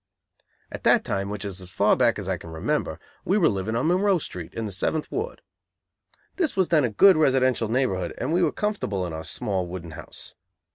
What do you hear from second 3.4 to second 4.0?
living on